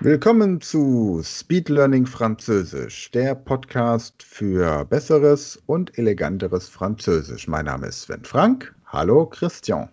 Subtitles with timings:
[0.00, 7.48] Willkommen zu Speed Learning Französisch, der Podcast für besseres und eleganteres Französisch.
[7.48, 8.74] Mein Name ist Sven Frank.
[8.84, 9.88] Hallo Christian.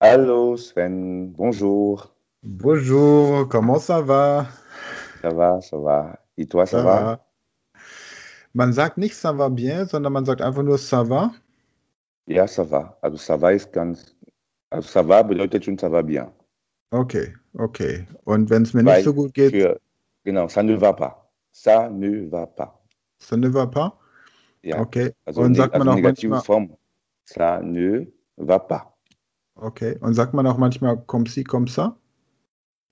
[0.00, 2.14] Hallo Sven, bonjour.
[2.42, 4.46] Bonjour, comment ça va?
[5.20, 6.18] Ça va, ça va.
[6.36, 7.00] Et toi, ça, ça va?
[7.02, 7.20] va?
[8.54, 11.32] Man sagt nicht ça va bien, sondern man sagt einfach nur ça va.
[12.28, 12.96] Ja, ça va.
[13.02, 14.14] Also ça va ist ganz,
[14.70, 16.30] also ça va bedeutet schon ça va bien.
[16.90, 18.06] Okay, okay.
[18.24, 19.50] Und wenn es mir Weil nicht so gut geht?
[19.50, 19.78] Für,
[20.24, 21.30] genau, ça ne va pas.
[21.52, 22.80] Ça ne va pas.
[23.18, 23.98] Ça ne va pas?
[24.62, 24.80] Ja.
[24.80, 25.12] Okay.
[25.24, 26.76] Also, Und sagt also man auch negative manchmal, Form.
[27.24, 28.94] Ça ne va pas.
[29.56, 29.98] Okay.
[30.00, 31.96] Und sagt man auch manchmal comme si, comme ça?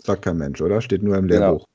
[0.02, 0.80] Sagt kein Mensch, oder?
[0.80, 1.64] Steht nur im Lehrbuch.
[1.64, 1.66] Genau.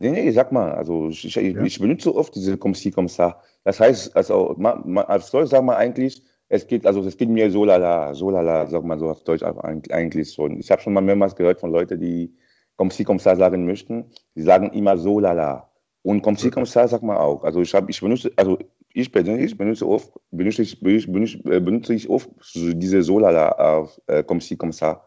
[0.00, 1.62] Nee, nee, sag mal, also ich, ich, ja?
[1.62, 3.40] ich benutze oft diese comme si, comme ça.
[3.64, 7.28] Das heißt, also man, man, als Deutsch sagt man eigentlich, es geht, also es geht
[7.28, 10.58] mir so lala, so lala, sagt man so auf Deutsch eigentlich schon.
[10.58, 12.34] Ich habe schon mal mehrmals gehört von Leuten, die
[12.76, 14.06] comme si, comme ça sagen möchten.
[14.34, 15.70] Die sagen immer so lala.
[16.02, 17.44] Und comme si, comme ça sagt man auch.
[17.44, 18.58] Also ich habe, ich benutze, also
[18.94, 24.22] ich persönlich benutze oft, benutze ich, benutze, benutze ich oft diese so lala auf äh,
[24.22, 25.02] comme si, comme ça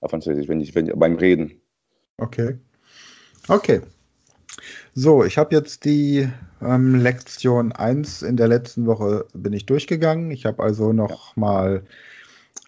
[0.00, 1.60] auf Französisch, wenn ich, wenn, beim Reden.
[2.18, 2.58] Okay.
[3.48, 3.80] Okay.
[4.94, 6.28] So, ich habe jetzt die
[6.62, 10.30] ähm, Lektion 1 in der letzten Woche bin ich durchgegangen.
[10.30, 11.82] Ich habe also noch mal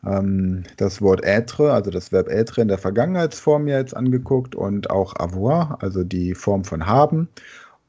[0.04, 4.90] ähm, das Wort être, also das Verb être in der Vergangenheitsform mir jetzt angeguckt und
[4.90, 7.28] auch avoir, also die Form von haben.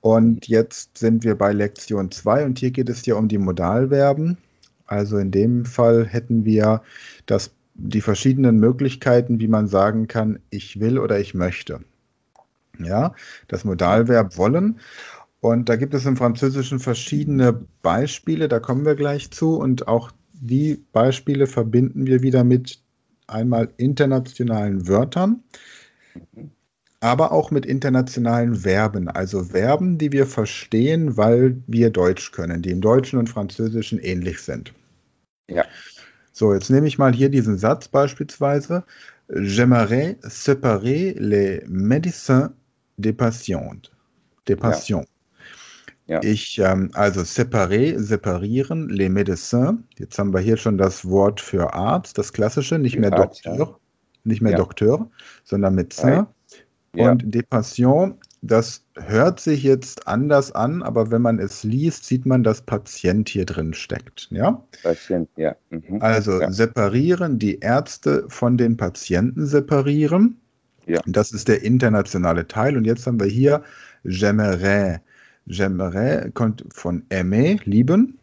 [0.02, 4.38] Und jetzt sind wir bei Lektion 2 und hier geht es ja um die Modalverben.
[4.86, 6.82] Also in dem Fall hätten wir
[7.26, 11.82] das, die verschiedenen Möglichkeiten, wie man sagen kann, ich will oder ich möchte.
[12.80, 13.14] Ja,
[13.48, 14.80] das Modalverb wollen.
[15.40, 19.58] Und da gibt es im Französischen verschiedene Beispiele, da kommen wir gleich zu.
[19.58, 22.82] Und auch die Beispiele verbinden wir wieder mit
[23.28, 25.44] einmal internationalen Wörtern,
[27.00, 32.72] aber auch mit internationalen Verben, also Verben, die wir verstehen, weil wir Deutsch können, die
[32.72, 34.74] im Deutschen und Französischen ähnlich sind.
[35.50, 35.66] Ja.
[36.32, 38.84] So, jetzt nehme ich mal hier diesen Satz beispielsweise.
[39.30, 42.52] J'aimerais séparer les médecins
[42.98, 43.90] Des patients.
[44.90, 45.04] Ja.
[46.08, 46.22] Ja.
[46.24, 49.80] Ich, ähm, also séparer, separieren, les médecins.
[49.98, 53.68] Jetzt haben wir hier schon das Wort für Arzt, das klassische, nicht mehr Arzt, Doktor,
[53.68, 53.78] ja.
[54.24, 54.58] nicht mehr ja.
[54.58, 55.12] Doktor,
[55.44, 56.26] sondern Médecin.
[56.94, 62.26] Und des patients, das hört sich jetzt anders an, aber wenn man es liest, sieht
[62.26, 64.30] man, dass Patient hier drin steckt.
[64.32, 64.64] Ja?
[64.84, 65.56] Patient, ja.
[65.70, 66.02] Mhm.
[66.02, 70.40] Also separieren, die Ärzte von den Patienten separieren.
[70.88, 71.02] Ja.
[71.06, 72.78] Das ist der internationale Teil.
[72.78, 73.64] Und jetzt haben wir hier
[74.06, 75.00] j'aimerais.
[75.48, 78.20] J'aimerais kommt von aimer, lieben.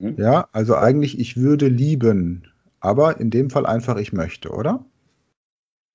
[0.00, 0.16] Hm?
[0.16, 2.46] Ja, also eigentlich ich würde lieben,
[2.80, 4.84] aber in dem Fall einfach ich möchte, oder?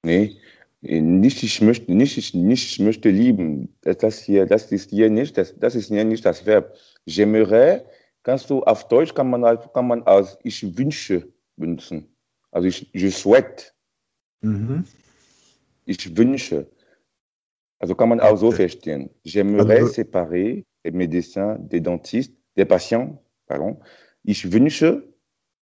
[0.03, 0.38] Nee,
[0.81, 3.69] nicht ich möchte, nicht ich, nicht ich möchte lieben.
[3.81, 6.75] Das hier, das ist hier nicht, das, das ist hier nicht das Verb.
[7.08, 7.84] J'aimerais,
[8.23, 12.08] kannst du auf Deutsch kann man kann man als ich wünsche benutzen.
[12.52, 13.72] Also ich, je souhaite.
[14.41, 14.85] Mhm.
[15.91, 16.68] Ich wünsche.
[17.79, 19.09] Also kann man auch so verstehen.
[19.25, 23.78] J'aimerais also, séparer les médecins des dentistes, des patients, pardon.
[24.24, 25.03] Ich wünsche,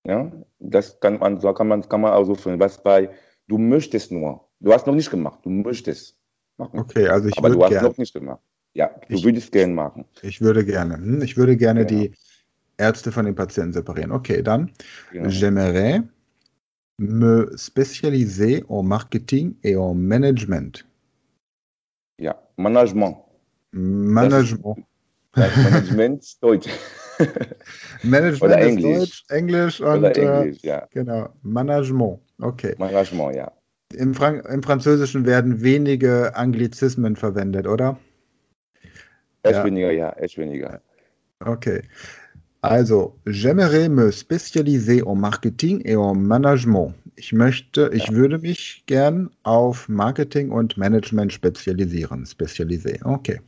[0.04, 2.60] ja, das kann man, so kann man, kann man auch so verstehen.
[2.60, 3.10] Was bei,
[3.48, 4.50] du möchtest nur.
[4.60, 6.18] Du hast noch nicht gemacht, du möchtest
[6.58, 6.80] machen.
[6.80, 7.86] Okay, also ich Aber du hast gern.
[7.86, 8.42] noch nicht gemacht.
[8.74, 10.06] Ja, du ich, würdest gerne machen.
[10.24, 10.96] Ich würde gerne.
[10.96, 12.02] Hm, ich würde gerne genau.
[12.02, 12.12] die
[12.78, 14.12] Ärzte von den Patienten separieren.
[14.12, 14.72] Okay, dann.
[15.12, 15.30] Genau.
[15.30, 16.04] J'aimerais
[17.00, 20.86] me spécialiser en marketing et en management.
[22.20, 23.18] Ja, Management.
[23.72, 24.86] Management.
[25.34, 26.70] Das, das Management Deutsch.
[28.04, 28.98] Management Oder Englisch.
[29.00, 30.88] Deutsch, Englisch und Oder Englisch, äh, ja.
[30.92, 31.30] genau.
[31.44, 32.20] Management.
[32.40, 32.76] Okay.
[32.78, 33.52] Management, ja.
[33.94, 37.98] Im, Frank Im Französischen werden wenige Anglizismen verwendet, oder?
[39.44, 39.64] Echt ja.
[39.64, 40.82] weniger, ja, echt weniger.
[41.40, 41.84] Okay.
[42.62, 46.94] Also, j'aimerais me spécialiser en marketing et en management.
[47.16, 48.14] Ich möchte, ich ja.
[48.14, 52.26] würde mich gern auf Marketing und Management spezialisieren.
[52.26, 53.40] Spezialisieren, okay.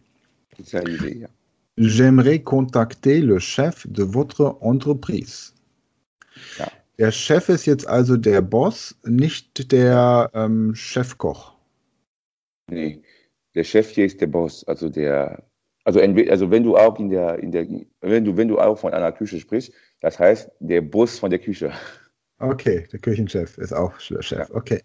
[0.54, 1.28] Spezialisieren, ja.
[1.78, 5.54] J'aimerais contacter le chef de votre entreprise.
[6.58, 6.68] Ja.
[6.98, 11.54] Der Chef ist jetzt also der Boss, nicht der ähm, Chefkoch.
[12.70, 13.02] Nee,
[13.56, 15.49] der Chef hier ist der Boss, also der
[15.98, 17.68] also, also wenn du auch in der, in der,
[18.02, 21.40] wenn du, wenn du auch von einer Küche sprichst, das heißt der Boss von der
[21.40, 21.72] Küche.
[22.40, 24.30] Okay, der Küchenchef ist auch Chef.
[24.32, 24.48] Ja.
[24.52, 24.82] Okay.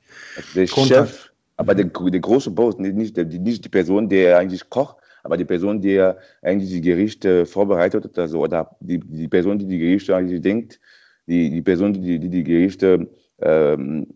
[0.55, 1.09] Der Kontakt.
[1.09, 5.37] Chef, aber der, der große Boss, nicht, der, nicht die Person, der eigentlich kocht, aber
[5.37, 6.01] die Person, die
[6.43, 10.81] eigentlich die Gerichte vorbereitet oder so, oder die, die Person, die die Gerichte eigentlich denkt,
[11.27, 13.09] die, die Person, die die, die Gerichte
[13.41, 14.07] ähm,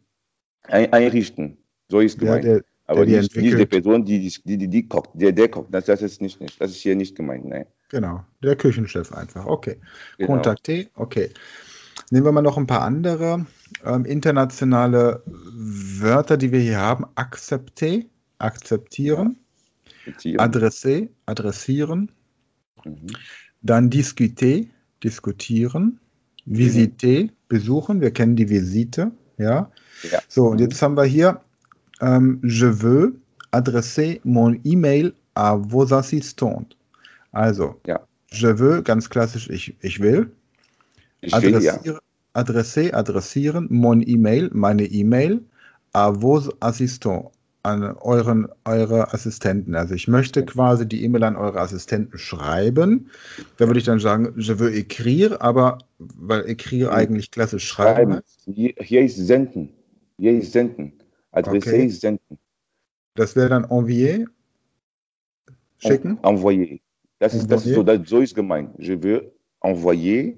[0.62, 1.58] einrichten.
[1.88, 3.70] So ist ja, der, Aber die die entwickelt.
[3.70, 5.69] Person, die die, die, die, kocht, der, der kocht.
[5.70, 7.67] Das, das ist nicht, nicht, das ist hier nicht gemeint, nein.
[7.90, 9.46] Genau, der Küchenchef einfach.
[9.46, 9.76] Okay.
[10.17, 10.32] Genau.
[10.35, 11.31] Kontakté, okay.
[12.11, 13.46] Nehmen wir mal noch ein paar andere
[13.85, 17.05] ähm, internationale Wörter, die wir hier haben.
[17.14, 18.00] Accepter,
[18.38, 19.37] akzeptieren.
[20.06, 20.40] Beziehung.
[20.40, 22.11] Adresser, adressieren.
[22.85, 23.08] Mhm.
[23.62, 24.62] Dann discuter,
[25.05, 26.00] diskutieren.
[26.46, 28.00] Visiter, besuchen.
[28.00, 29.70] Wir kennen die Visite, ja.
[30.11, 30.20] Ja.
[30.29, 30.62] So, und Mhm.
[30.62, 31.43] jetzt haben wir hier,
[32.00, 33.14] ähm, je veux
[33.52, 36.76] adresser mon email à vos assistantes.
[37.32, 38.00] Also, Ja.
[38.32, 40.30] je veux, ganz klassisch, ich, ich will.
[41.20, 41.74] Ich will, ja.
[41.74, 42.00] Adressiere,
[42.34, 45.40] adresser, adressieren, mon email, meine E-Mail,
[45.92, 47.30] à vos assistants,
[47.64, 49.74] an euren, eure Assistenten.
[49.74, 53.10] Also ich möchte quasi die E-Mail an eure Assistenten schreiben.
[53.56, 56.94] Da würde ich dann sagen, je veux écrire, aber weil écrire Mhm.
[56.96, 58.12] eigentlich klassisch schreiben Schreiben.
[58.14, 59.70] heißt, hier ist senden.
[60.18, 60.92] Hier ist senden.
[61.32, 61.86] Adresse Okay.
[61.86, 62.38] ist senden.
[63.14, 64.26] das wäre dann envier,
[65.78, 66.19] schicken.
[66.22, 66.78] En- Envoyer.
[67.19, 68.70] Das ist, das ist so, das, so ist gemeint.
[68.78, 69.30] Je veux
[69.60, 70.34] envoyer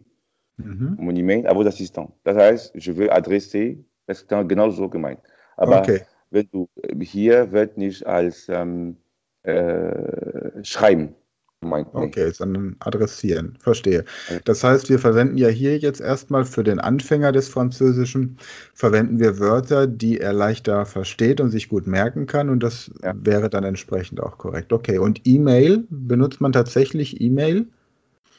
[0.57, 0.97] Mhm.
[0.99, 2.13] mon email à vos assistants.
[2.25, 3.77] Das heißt, je veux adresser,
[4.07, 5.19] das ist genau so gemeint.
[5.57, 6.69] Aber Okay, wenn du
[7.01, 8.97] hier wird nicht als ähm,
[9.43, 11.15] äh, schreiben
[11.61, 11.93] gemeint.
[11.95, 12.01] nee.
[12.01, 13.57] okay, sondern adressieren.
[13.61, 14.05] Verstehe.
[14.29, 14.39] Ja.
[14.45, 18.39] Das heißt, wir verwenden ja hier jetzt erstmal für den Anfänger des Französischen,
[18.75, 23.15] verwenden wir Wörter, die er leichter versteht und sich gut merken kann und das Ja.
[23.17, 24.73] wäre dann entsprechend auch korrekt.
[24.73, 27.67] Okay, und E-Mail, benutzt man tatsächlich E-Mail?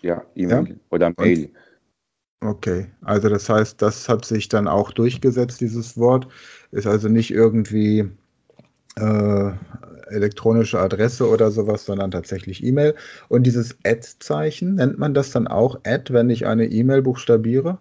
[0.01, 1.50] Ja, E-Mail oder Mail.
[2.44, 6.27] Okay, also das heißt, das hat sich dann auch durchgesetzt, dieses Wort.
[6.71, 8.09] Ist also nicht irgendwie
[8.97, 9.51] äh,
[10.07, 12.95] elektronische Adresse oder sowas, sondern tatsächlich E-Mail.
[13.29, 17.79] Und dieses Ad-Zeichen, nennt man das dann auch Ad, wenn ich eine E-Mail buchstabiere?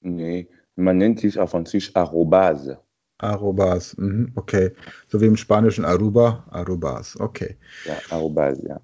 [0.00, 2.78] Nee, man nennt es auf Französisch Arrobase.
[3.18, 4.72] Arrobas, mhm, okay.
[5.08, 7.56] So wie im Spanischen Aruba, Arrobas, okay.
[7.84, 8.80] Ja, Arrobase, ja.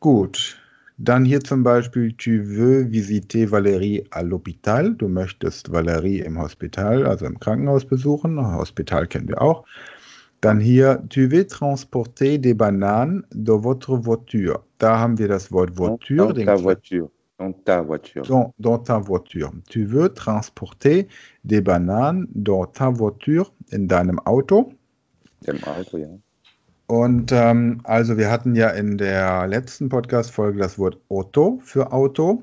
[0.00, 0.58] Gut.
[0.98, 4.94] Dann hier zum Beispiel, tu veux visiter Valérie à l'hôpital.
[4.96, 8.38] Du möchtest Valérie im Hospital, also im Krankenhaus besuchen.
[8.56, 9.66] Hospital kennen wir auch.
[10.42, 14.64] Dann hier, tu veux transporter des bananes dans votre voiture.
[14.78, 16.34] Da haben wir das Wort Voiture.
[16.34, 17.10] Dans ta voiture.
[17.38, 18.22] Dans ta voiture.
[18.26, 19.52] dans, dans ta voiture.
[19.70, 21.06] Tu veux transporter
[21.44, 24.72] des bananes dans ta voiture, in deinem Auto.
[25.46, 26.08] Im Auto, ja.
[26.88, 32.42] Und ähm, also wir hatten ja in der letzten Podcast-Folge das Wort Auto für Auto.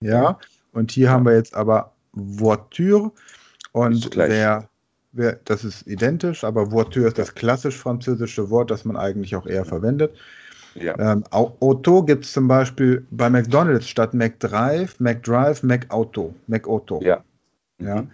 [0.00, 0.38] Ja.
[0.72, 3.12] Und hier haben wir jetzt aber Voiture.
[3.72, 4.68] Und wer,
[5.44, 9.64] das ist identisch, aber Voiture ist das klassisch französische Wort, das man eigentlich auch eher
[9.64, 10.14] verwendet.
[10.74, 17.00] Ja, Ähm, Au- Auto gibt es zum Beispiel bei McDonalds statt McDrive, McDrive, McAuto, McAuto.
[17.02, 17.24] ja.
[17.78, 18.02] Ja.
[18.02, 18.10] Mhm.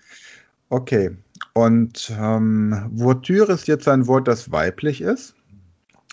[0.69, 1.11] Okay.
[1.55, 5.35] Und ähm, Voiture ist jetzt ein Wort, das weiblich ist.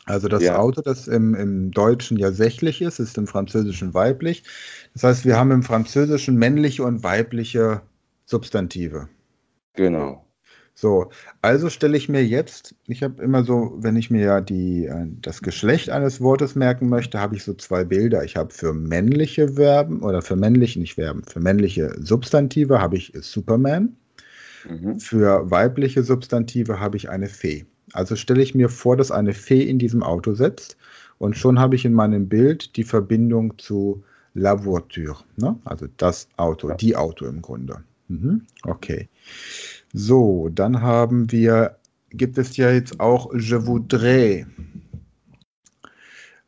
[0.06, 0.58] Also das Ja.
[0.58, 4.44] Auto, das im, im Deutschen ja sächlich ist, ist im Französischen weiblich.
[4.94, 7.82] Das heißt, wir haben im Französischen männliche und weibliche
[8.26, 9.08] Substantive.
[9.76, 10.26] Genau.
[10.82, 11.10] So,
[11.42, 15.08] also stelle ich mir jetzt, ich habe immer so, wenn ich mir ja die, äh,
[15.22, 18.24] das Geschlecht eines Wortes merken möchte, habe ich so zwei Bilder.
[18.24, 23.12] Ich habe für männliche Verben oder für männliche, nicht Verben, für männliche Substantive habe ich
[23.20, 23.98] Superman.
[24.70, 25.02] Mhm.
[25.02, 27.66] Für weibliche Substantive habe ich eine Fee.
[27.92, 30.78] Also stelle ich mir vor, dass eine Fee in diesem Auto sitzt
[31.18, 34.02] und schon habe ich in meinem Bild die Verbindung zu
[34.34, 35.60] la voiture, ne?
[35.66, 36.76] also das Auto, Ja.
[36.76, 37.84] die Auto im Grunde.
[38.08, 38.44] Mhm.
[38.64, 39.10] Okay.
[39.94, 41.78] So, dann haben wir,
[42.12, 44.46] gibt es ja jetzt auch je voudrais.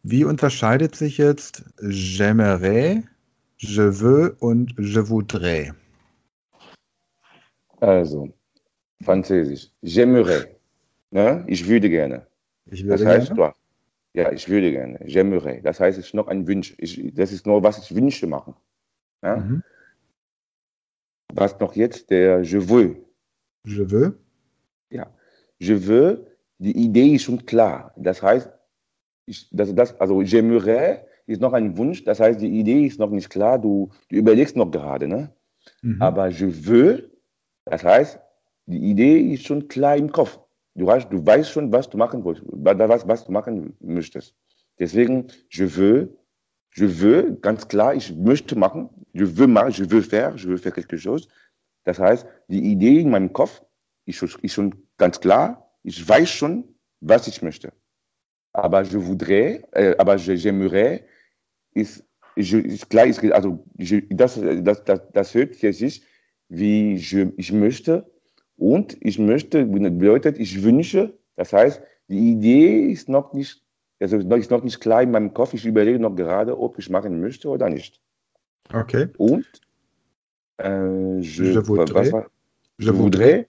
[0.04, 3.04] Wie unterscheidet sich jetzt j'aimerais,
[3.58, 5.74] je veux und je voudrais?
[7.80, 8.30] Also,
[9.04, 9.72] Französisch.
[9.82, 10.48] J'aimerais.
[11.10, 11.44] Ne?
[11.48, 12.28] Ich würde gerne.
[12.66, 13.54] Ich Das würde heißt, gerne.
[14.14, 15.00] ja, ich würde gerne.
[15.06, 15.62] J'aimerais.
[15.64, 16.76] Das heißt, es ist noch ein Wunsch.
[16.78, 18.54] Ich, das ist nur, was ich wünsche machen.
[19.24, 19.38] Ja?
[19.38, 19.64] Mhm.
[21.34, 23.11] Was noch jetzt der Je veux.
[23.66, 24.20] Je veux.
[25.60, 26.26] Je veux,
[26.60, 27.94] die Idee ist schon klar.
[27.96, 28.50] Das heißt,
[29.28, 32.04] ich, das, das, also j'aimerais ist noch ein Wunsch.
[32.04, 33.60] Das heißt, die Idee ist noch nicht klar.
[33.60, 35.08] Du, du überlegst noch gerade.
[35.08, 35.32] Ne?
[35.82, 36.02] Mhm.
[36.02, 37.12] Aber je veux,
[37.66, 38.20] das heißt,
[38.66, 40.40] die Idee ist schon klar im Kopf.
[40.76, 44.36] Du, hast, du weißt schon, was du machen willst, was, was du machen möchtest.
[44.80, 46.18] Deswegen, je veux,
[46.76, 50.58] je veux, ganz klar, ich möchte machen, je veux machen, je veux faire, je veux
[50.58, 51.28] faire quelque chose.
[51.84, 53.62] Das heißt, die Idee in meinem Kopf
[54.06, 57.74] ist schon, ist schon ganz klar, ich weiß schon, was ich möchte.
[58.54, 61.04] Aber je voudrais, äh, aber je, j'aimerais,
[61.74, 62.04] ist,
[62.36, 66.04] je, ist klar, ist, also je, das, das, das, das hört sich
[66.50, 68.12] wie je, ich möchte
[68.58, 73.64] und ich möchte bedeutet, ich wünsche, das heißt, die Idee ist noch nicht,
[74.00, 75.54] also ist noch nicht klar in meinem Kopf.
[75.54, 78.02] Ich überlege noch gerade, ob ich machen möchte oder nicht.
[78.74, 79.08] Okay.
[79.18, 79.46] Und
[81.22, 82.12] je, Je voudrais.
[82.12, 82.24] was
[82.80, 83.48] Je voudrais.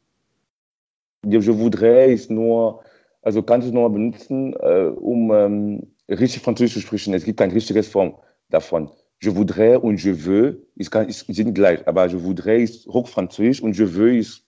[1.24, 2.82] Je voudrais ist nur,
[3.22, 7.14] also kannst du nur benutzen, äh, um ähm, richtig Französisch zu sprechen.
[7.14, 8.16] Es gibt kein richtiges Form
[8.50, 8.90] davon.
[9.22, 13.62] Je voudrais und je veux ist, kann, ist, sind gleich, aber je voudrais ist Hochfranzösisch
[13.62, 14.44] und je veux ist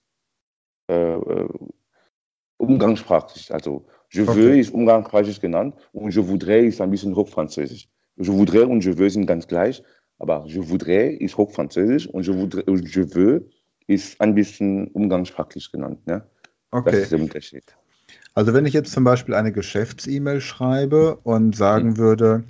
[0.90, 1.48] äh, äh,
[2.56, 3.52] umgangssprachlich.
[3.54, 4.34] Also je Okay.
[4.34, 7.88] veux ist umgangssprachlich genannt und je voudrais ist ein bisschen Hochfranzösisch.
[8.16, 9.82] Je voudrais und je veux sind ganz gleich,
[10.18, 13.44] aber je voudrais ist Hochfranzösisch und je, voudrais, je veux
[13.86, 16.06] ist ein bisschen umgangssprachlich genannt.
[16.06, 16.22] Ne?
[16.72, 17.02] Das Okay.
[17.02, 17.64] ist der Unterschied.
[18.34, 22.44] Also wenn ich jetzt zum Beispiel eine Geschäfts-E-Mail schreibe und sagen würde,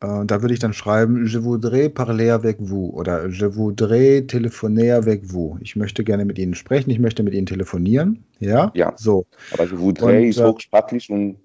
[0.00, 4.94] äh, da würde ich dann schreiben, je voudrais parler avec vous oder je voudrais téléphoner
[4.94, 5.56] avec vous.
[5.60, 8.24] Ich möchte gerne mit Ihnen sprechen, ich möchte mit Ihnen telefonieren.
[8.40, 8.72] Ja?
[8.74, 8.94] Ja.
[8.96, 9.26] So.
[9.52, 11.36] Aber je voudrais Und, ist äh, hochsprachlich und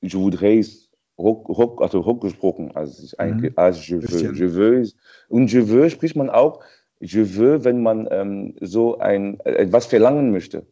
[0.00, 0.81] je voudrais ist
[1.22, 2.74] hoch, hoch, also hochgesprochen.
[2.76, 4.32] Also ist eigentlich als je veux.
[4.34, 4.92] Je veux
[5.28, 6.60] und je veux spricht man auch,
[7.00, 10.66] je veux, wenn man ähm, so ein, äh, etwas verlangen möchte.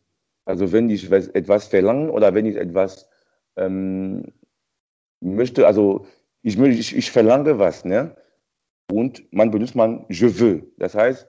[0.45, 3.09] Also wenn ich was- etwas verlangen oder wenn ich etwas
[3.57, 4.23] ähm,
[5.21, 6.07] möchte, also
[6.43, 8.17] ich, ich, ich verlange was, ne?
[8.91, 10.63] Und man benutzt man je veux.
[10.79, 11.27] Das heißt,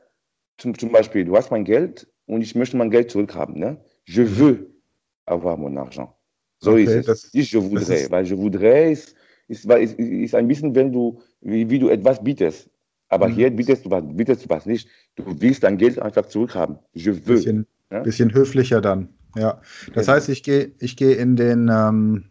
[0.57, 3.77] zum, zum Beispiel, du hast mein Geld und ich möchte mein Geld zurückhaben, ne?
[4.05, 4.67] Je veux
[5.25, 6.09] avoir mon argent.
[6.61, 7.33] So Okay, ist es.
[7.33, 9.15] Nicht je voudrais, weil je voudrais ist,
[9.47, 12.69] ist, weil ist, ist ein bisschen, wenn du, wie, wie du etwas bietest.
[13.09, 13.33] Aber Mhm.
[13.33, 14.87] hier bietest du, was, bietest du was nicht.
[15.15, 16.77] Du willst dein Geld einfach zurückhaben.
[16.93, 17.25] Je veux.
[17.35, 17.99] Bisschen, Ja?
[18.03, 19.09] bisschen höflicher dann.
[19.35, 19.59] Ja.
[19.93, 20.15] Das Genau.
[20.15, 22.25] heißt, ich gehe ich gehe in den, ähm,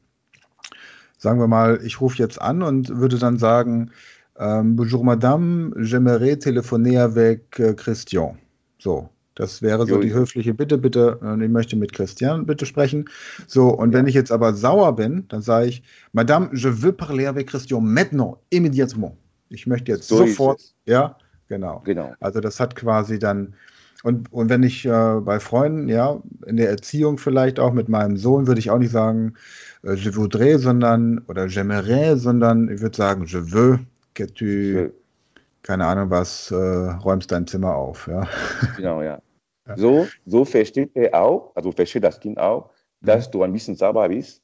[1.19, 3.91] sagen wir mal, ich rufe jetzt an und würde dann sagen,
[4.39, 8.39] ähm, Bonjour Madame, j'aimerais téléphoner avec äh, Christian.
[8.79, 12.47] So, das wäre so Jo, die ich- höfliche Bitte, bitte, äh, ich möchte mit Christian
[12.47, 13.05] bitte sprechen.
[13.47, 14.09] So, und wenn Ja.
[14.09, 15.83] ich jetzt aber sauer bin, dann sage ich,
[16.13, 19.17] Madame, je veux parler avec Christian maintenant, immédiatement.
[19.49, 21.17] Ich möchte jetzt So sofort, ja,
[21.49, 21.81] genau.
[21.85, 22.13] Genau.
[22.21, 23.55] Also das hat quasi dann,
[24.03, 28.17] und, und wenn ich äh, bei Freunden, ja, in der Erziehung vielleicht auch mit meinem
[28.17, 29.35] Sohn, würde ich auch nicht sagen,
[29.85, 33.79] äh, je voudrais, sondern, oder j'aimerais, sondern ich würde sagen, je veux
[34.15, 34.91] que tu,
[35.63, 38.27] keine Ahnung was, äh, räumst dein Zimmer auf, ja.
[38.77, 39.21] Genau, ja.
[39.67, 39.77] Ja.
[39.77, 42.71] So, so versteht er auch, also versteht das Kind auch,
[43.03, 44.43] dass du ein bisschen sauber bist.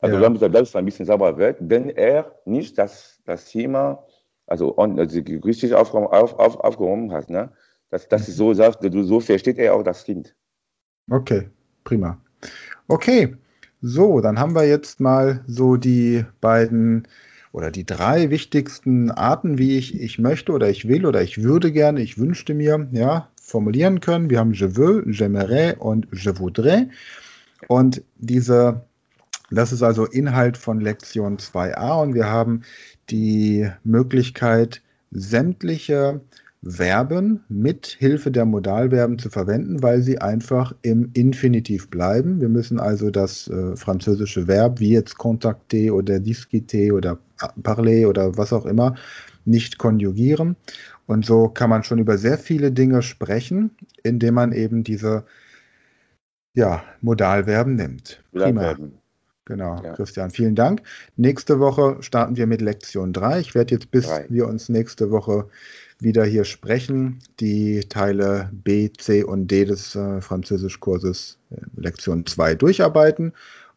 [0.00, 0.28] Also Ja.
[0.28, 4.04] du ein bisschen sauber wird, wenn er nicht das, das Thema,
[4.46, 7.28] also, also richtig aufgehoben, auf, auf, aufgehoben hat.
[7.28, 7.50] Ne?
[7.90, 10.34] Das, das ist so, sagst du, so versteht er auch das Kind.
[11.10, 11.50] Okay,
[11.84, 12.20] prima.
[12.86, 13.34] Okay,
[13.80, 17.08] so, dann haben wir jetzt mal so die beiden
[17.52, 21.72] oder die drei wichtigsten Arten, wie ich ich möchte oder ich will oder ich würde
[21.72, 24.30] gerne, ich wünschte mir, ja, formulieren können.
[24.30, 26.86] Wir haben je veux, j'aimerais und je voudrais.
[27.66, 28.82] Und diese,
[29.50, 32.62] das ist also Inhalt von Lektion 2a und wir haben
[33.10, 36.20] die Möglichkeit, sämtliche
[36.62, 42.40] Verben mit Hilfe der Modalverben zu verwenden, weil sie einfach im Infinitiv bleiben.
[42.40, 47.18] Wir müssen also das äh, französische Verb wie jetzt contacter oder discuter oder
[47.62, 48.94] parler oder was auch immer
[49.44, 50.56] nicht konjugieren.
[51.06, 53.70] Und so kann man schon über sehr viele Dinge sprechen,
[54.02, 55.24] indem man eben diese
[56.54, 58.22] ja, Modalverben nimmt.
[58.32, 58.76] Prima.
[59.44, 59.94] Genau, Ja.
[59.94, 60.82] Christian, vielen Dank.
[61.16, 63.40] Nächste Woche starten wir mit Lektion 3.
[63.40, 64.26] Ich werde jetzt, bis Drei.
[64.28, 65.48] wir uns nächste Woche
[66.00, 72.56] wieder hier sprechen, die Teile B, C und D des äh, Französischkurses äh, Lektion 2
[72.56, 73.32] durcharbeiten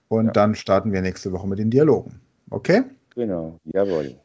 [0.09, 0.31] und Ja.
[0.33, 2.19] dann starten wir nächste Woche mit den Dialogen.
[2.49, 2.83] Okay?
[3.15, 4.21] Genau, jawohl.